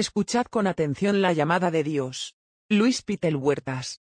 Escuchad 0.00 0.46
con 0.46 0.66
atención 0.66 1.20
la 1.20 1.34
llamada 1.34 1.70
de 1.70 1.84
Dios. 1.84 2.34
Luis 2.70 3.02
Pitel 3.02 3.36
Huertas. 3.36 4.00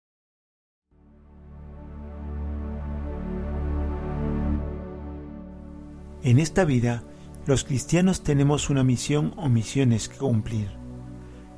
En 6.24 6.40
esta 6.40 6.64
vida, 6.64 7.04
los 7.46 7.66
cristianos 7.66 8.24
tenemos 8.24 8.70
una 8.70 8.86
misión 8.86 9.34
o 9.36 9.50
misiones 9.50 10.08
que 10.08 10.18
cumplir. 10.18 10.70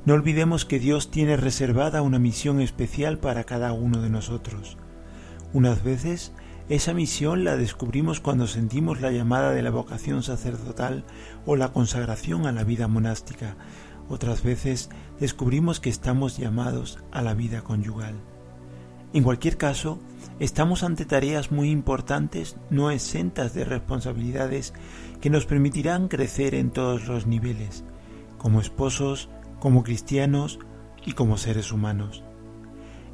No 0.04 0.14
olvidemos 0.14 0.64
que 0.64 0.80
Dios 0.80 1.12
tiene 1.12 1.36
reservada 1.36 2.02
una 2.02 2.18
misión 2.18 2.60
especial 2.60 3.18
para 3.18 3.44
cada 3.44 3.72
uno 3.72 4.02
de 4.02 4.10
nosotros. 4.10 4.78
Unas 5.52 5.84
veces 5.84 6.32
esa 6.68 6.92
misión 6.92 7.44
la 7.44 7.56
descubrimos 7.56 8.18
cuando 8.18 8.48
sentimos 8.48 9.00
la 9.00 9.12
llamada 9.12 9.52
de 9.52 9.62
la 9.62 9.70
vocación 9.70 10.24
sacerdotal 10.24 11.04
o 11.46 11.54
la 11.54 11.72
consagración 11.72 12.48
a 12.48 12.52
la 12.52 12.64
vida 12.64 12.88
monástica. 12.88 13.56
Otras 14.08 14.42
veces 14.42 14.90
descubrimos 15.18 15.80
que 15.80 15.90
estamos 15.90 16.36
llamados 16.36 16.98
a 17.10 17.22
la 17.22 17.34
vida 17.34 17.62
conyugal. 17.62 18.14
En 19.12 19.22
cualquier 19.22 19.56
caso, 19.56 20.00
estamos 20.40 20.82
ante 20.82 21.04
tareas 21.04 21.52
muy 21.52 21.70
importantes, 21.70 22.56
no 22.68 22.90
exentas 22.90 23.54
de 23.54 23.64
responsabilidades 23.64 24.74
que 25.20 25.30
nos 25.30 25.46
permitirán 25.46 26.08
crecer 26.08 26.54
en 26.54 26.70
todos 26.70 27.06
los 27.06 27.26
niveles, 27.26 27.84
como 28.38 28.60
esposos, 28.60 29.30
como 29.60 29.84
cristianos 29.84 30.58
y 31.06 31.12
como 31.12 31.38
seres 31.38 31.72
humanos. 31.72 32.24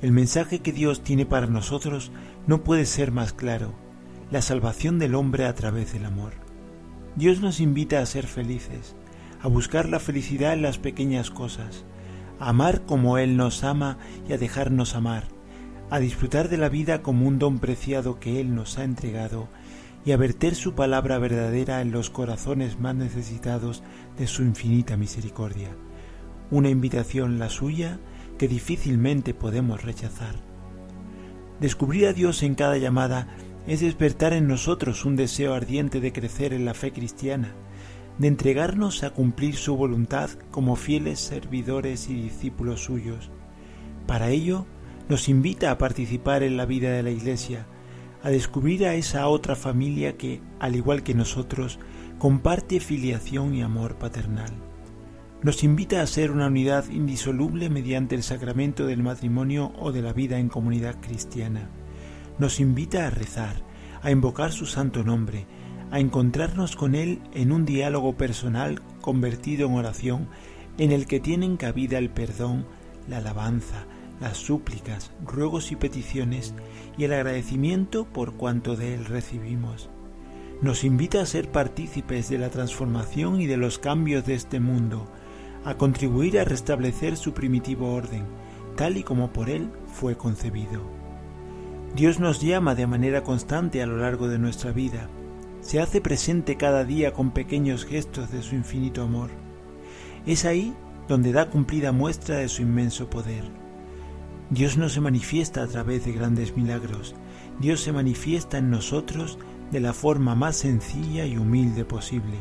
El 0.01 0.13
mensaje 0.13 0.61
que 0.61 0.73
Dios 0.73 1.03
tiene 1.03 1.27
para 1.27 1.47
nosotros 1.47 2.11
no 2.47 2.65
puede 2.65 2.87
ser 2.87 3.13
más 3.13 3.35
claro, 3.35 3.75
la 4.31 4.41
salvación 4.41 4.99
del 4.99 5.15
hombre 5.15 5.45
a 5.45 5.55
través 5.55 5.93
del 5.93 6.07
amor. 6.07 6.33
Dios 7.17 7.41
nos 7.41 7.61
invita 7.61 8.01
a 8.01 8.07
ser 8.07 8.27
felices, 8.27 8.97
a 9.43 9.49
buscar 9.49 9.89
la 9.89 10.01
felicidad 10.01 10.53
en 10.53 10.63
las 10.63 10.79
pequeñas 10.79 11.31
cosas, 11.31 11.85
a 12.39 12.51
amar 12.51 12.83
como 12.83 13.19
Él 13.19 13.37
nos 13.37 13.65
ama 13.65 13.99
y 14.29 14.33
a 14.33 14.39
dejarnos 14.39 14.95
amar, 14.95 15.25
a 15.91 15.99
disfrutar 15.99 16.49
de 16.49 16.59
la 16.59 16.69
vida 16.69 17.03
como 17.03 17.27
un 17.27 17.39
don 17.39 17.59
preciado 17.59 18.21
que 18.21 18.41
Él 18.41 18.55
nos 18.55 18.79
ha 18.79 18.85
entregado 18.85 19.49
y 20.05 20.13
a 20.13 20.17
verter 20.17 20.55
su 20.55 20.75
palabra 20.75 21.19
verdadera 21.19 21.81
en 21.83 21.93
los 21.93 22.11
corazones 22.11 22.79
más 22.79 22.95
necesitados 22.95 23.83
de 24.19 24.27
su 24.27 24.43
infinita 24.43 24.97
misericordia. 24.97 25.71
Una 26.51 26.71
invitación 26.71 27.39
la 27.39 27.49
suya 27.49 27.99
que 28.39 28.49
difícilmente 28.49 29.35
podemos 29.35 29.83
rechazar. 29.83 30.37
Descubrir 31.61 32.07
a 32.07 32.13
Dios 32.13 32.43
en 32.43 32.55
cada 32.55 32.79
llamada 32.79 33.29
es 33.67 33.81
despertar 33.81 34.33
en 34.33 34.49
nosotros 34.49 35.05
un 35.05 35.17
deseo 35.17 35.55
ardiente 35.55 36.01
de 36.01 36.13
crecer 36.13 36.55
en 36.55 36.65
la 36.65 36.73
fe 36.73 36.93
cristiana, 36.93 37.53
de 38.21 38.29
entregarnos 38.29 39.03
a 39.03 39.11
cumplir 39.11 39.57
su 39.57 39.75
voluntad 39.77 40.29
como 40.51 40.77
fieles 40.77 41.19
servidores 41.21 42.11
y 42.11 42.15
discípulos 42.15 42.85
suyos. 42.85 43.31
Para 44.07 44.29
ello, 44.29 44.67
nos 45.09 45.31
invita 45.31 45.71
a 45.71 45.79
participar 45.79 46.43
en 46.43 46.59
la 46.59 46.67
vida 46.67 46.91
de 46.91 47.03
la 47.03 47.13
Iglesia, 47.13 47.67
a 48.23 48.29
descubrir 48.29 48.85
a 48.85 48.95
esa 48.95 49.27
otra 49.27 49.57
familia 49.57 50.19
que, 50.19 50.43
al 50.59 50.77
igual 50.77 51.03
que 51.03 51.15
nosotros, 51.15 51.79
comparte 52.19 52.79
filiación 52.79 53.55
y 53.55 53.63
amor 53.63 53.97
paternal. 53.97 54.53
Nos 55.43 55.65
invita 55.65 56.03
a 56.03 56.07
ser 56.07 56.31
una 56.31 56.49
unidad 56.49 56.91
indisoluble 56.91 57.71
mediante 57.71 58.17
el 58.17 58.23
sacramento 58.23 58.85
del 58.85 59.03
matrimonio 59.03 59.73
o 59.79 59.93
de 59.93 60.03
la 60.03 60.13
vida 60.13 60.39
en 60.39 60.51
comunidad 60.51 61.01
cristiana. 61.01 61.71
Nos 62.39 62.61
invita 62.61 63.07
a 63.07 63.11
rezar, 63.11 63.65
a 64.03 64.11
invocar 64.11 64.53
su 64.53 64.67
santo 64.67 65.05
nombre, 65.05 65.47
a 65.91 65.99
encontrarnos 65.99 66.77
con 66.77 66.95
Él 66.95 67.21
en 67.35 67.53
un 67.53 67.65
diálogo 67.65 68.17
personal 68.17 68.81
convertido 69.01 69.67
en 69.69 69.75
oración 69.75 70.29
en 70.79 70.93
el 70.93 71.07
que 71.07 71.21
tienen 71.21 71.57
cabida 71.57 71.99
el 71.99 72.11
perdón, 72.11 72.67
la 73.09 73.19
alabanza, 73.19 73.87
las 74.21 74.37
súplicas, 74.37 75.11
ruegos 75.25 75.73
y 75.73 75.77
peticiones 75.77 76.55
y 76.97 77.05
el 77.05 77.13
agradecimiento 77.13 78.05
por 78.05 78.35
cuanto 78.35 78.77
de 78.77 78.95
Él 78.95 79.07
recibimos. 79.07 79.91
Nos 80.63 80.85
invita 80.85 81.23
a 81.23 81.27
ser 81.27 81.51
partícipes 81.51 82.29
de 82.29 82.39
la 82.39 82.51
transformación 82.51 83.41
y 83.41 83.47
de 83.47 83.57
los 83.57 83.79
cambios 83.79 84.27
de 84.27 84.35
este 84.35 84.61
mundo, 84.61 85.11
a 85.65 85.75
contribuir 85.75 86.39
a 86.39 86.45
restablecer 86.45 87.17
su 87.17 87.33
primitivo 87.33 87.93
orden, 87.95 88.25
tal 88.77 88.97
y 88.97 89.03
como 89.03 89.33
por 89.33 89.51
Él 89.51 89.71
fue 89.87 90.17
concebido. 90.17 90.83
Dios 91.97 92.21
nos 92.21 92.41
llama 92.41 92.75
de 92.75 92.87
manera 92.87 93.25
constante 93.25 93.83
a 93.83 93.87
lo 93.87 93.97
largo 93.97 94.29
de 94.29 94.39
nuestra 94.39 94.71
vida, 94.71 95.09
se 95.61 95.81
hace 95.81 96.01
presente 96.01 96.57
cada 96.57 96.85
día 96.85 97.13
con 97.13 97.31
pequeños 97.33 97.85
gestos 97.85 98.31
de 98.31 98.43
su 98.43 98.55
infinito 98.55 99.03
amor. 99.03 99.31
Es 100.27 100.45
ahí 100.45 100.75
donde 101.09 101.33
da 101.33 101.51
cumplida 101.51 101.93
muestra 101.93 102.37
de 102.37 102.49
su 102.49 102.63
inmenso 102.63 103.11
poder. 103.11 103.45
Dios 104.51 104.77
no 104.77 104.89
se 104.89 105.01
manifiesta 105.01 105.63
a 105.63 105.67
través 105.67 106.05
de 106.05 106.13
grandes 106.13 106.57
milagros, 106.57 107.15
Dios 107.61 107.81
se 107.81 107.93
manifiesta 107.93 108.59
en 108.59 108.71
nosotros 108.71 109.39
de 109.71 109.81
la 109.81 109.93
forma 109.93 110.35
más 110.35 110.57
sencilla 110.57 111.25
y 111.25 111.37
humilde 111.37 111.85
posible. 111.85 112.39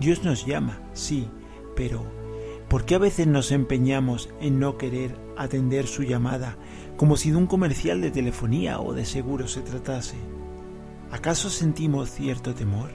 Dios 0.00 0.24
nos 0.24 0.46
llama, 0.46 0.80
sí, 0.94 1.28
pero 1.76 2.02
¿por 2.68 2.84
qué 2.84 2.94
a 2.94 2.98
veces 2.98 3.26
nos 3.26 3.50
empeñamos 3.50 4.30
en 4.40 4.60
no 4.60 4.78
querer 4.78 5.18
atender 5.36 5.86
su 5.86 6.04
llamada 6.04 6.56
como 6.96 7.16
si 7.16 7.30
de 7.30 7.36
un 7.36 7.46
comercial 7.46 8.00
de 8.00 8.10
telefonía 8.10 8.80
o 8.80 8.94
de 8.94 9.04
seguro 9.04 9.48
se 9.48 9.60
tratase? 9.60 10.16
¿Acaso 11.10 11.50
sentimos 11.50 12.10
cierto 12.10 12.54
temor? 12.54 12.90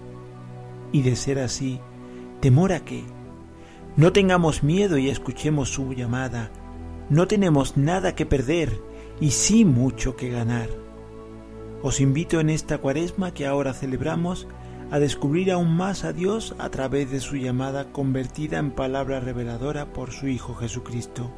Y 0.92 1.02
de 1.02 1.16
ser 1.16 1.40
así, 1.40 1.80
¿temor 2.40 2.74
a 2.74 2.86
qué? 2.86 3.04
No 3.96 4.12
tengamos 4.12 4.64
miedo 4.64 4.98
y 4.98 5.10
escuchemos 5.10 5.70
su 5.70 5.94
llamada 5.94 6.52
no 7.10 7.28
tenemos 7.28 7.76
nada 7.76 8.16
que 8.16 8.26
perder 8.26 8.80
y 9.20 9.32
sí 9.32 9.66
mucho 9.66 10.16
que 10.16 10.30
ganar. 10.30 10.70
Os 11.82 12.00
invito 12.00 12.40
en 12.40 12.50
esta 12.50 12.78
cuaresma 12.78 13.34
que 13.34 13.46
ahora 13.46 13.74
celebramos 13.74 14.48
a 14.90 15.00
descubrir 15.00 15.52
aún 15.52 15.76
más 15.76 16.06
a 16.06 16.14
Dios 16.14 16.56
a 16.60 16.70
través 16.70 17.12
de 17.12 17.20
su 17.20 17.36
llamada 17.36 17.92
convertida 17.92 18.58
en 18.58 18.72
palabra 18.72 19.20
reveladora 19.20 19.92
por 19.92 20.12
su 20.12 20.28
Hijo 20.28 20.56
Jesucristo. 20.56 21.30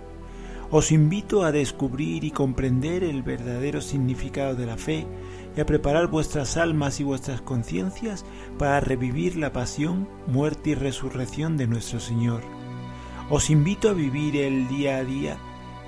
Os 0.70 0.92
invito 0.92 1.44
a 1.44 1.52
descubrir 1.52 2.24
y 2.24 2.32
comprender 2.32 3.04
el 3.04 3.24
verdadero 3.24 3.82
significado 3.82 4.56
de 4.56 4.66
la 4.68 4.78
fe 4.78 5.08
y 5.56 5.62
a 5.62 5.66
preparar 5.66 6.08
vuestras 6.08 6.58
almas 6.58 7.00
y 7.00 7.04
vuestras 7.04 7.42
conciencias 7.42 8.26
para 8.58 8.80
revivir 8.80 9.38
la 9.38 9.54
pasión, 9.54 10.08
muerte 10.28 10.72
y 10.72 10.76
resurrección 10.76 11.58
de 11.58 11.68
nuestro 11.68 12.00
Señor. 12.00 12.42
Os 13.30 13.50
invito 13.50 13.90
a 13.90 13.94
vivir 13.94 14.36
el 14.36 14.68
día 14.68 14.98
a 14.98 15.04
día 15.04 15.38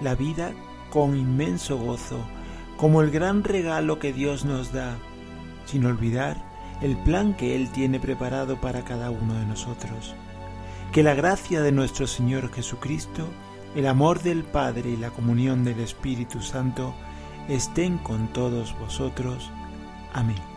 la 0.02 0.16
vida 0.16 0.52
con 0.90 1.18
inmenso 1.18 1.78
gozo, 1.78 2.20
como 2.78 3.02
el 3.02 3.12
gran 3.12 3.44
regalo 3.44 4.00
que 4.00 4.14
Dios 4.14 4.46
nos 4.46 4.72
da, 4.72 4.98
sin 5.66 5.86
olvidar 5.86 6.38
el 6.82 6.96
plan 6.98 7.36
que 7.36 7.56
Él 7.56 7.70
tiene 7.72 8.00
preparado 8.00 8.62
para 8.62 8.84
cada 8.84 9.10
uno 9.10 9.34
de 9.34 9.46
nosotros. 9.46 10.16
Que 10.92 11.04
la 11.04 11.16
gracia 11.16 11.62
de 11.62 11.72
nuestro 11.72 12.08
Señor 12.08 12.52
Jesucristo, 12.52 13.28
el 13.76 13.88
amor 13.88 14.22
del 14.22 14.44
Padre 14.44 14.92
y 14.92 14.98
la 14.98 15.10
comunión 15.10 15.64
del 15.64 15.80
Espíritu 15.80 16.42
Santo 16.42 16.94
estén 17.48 17.98
con 18.00 18.28
todos 18.28 18.78
vosotros. 18.80 19.52
Amén. 20.14 20.57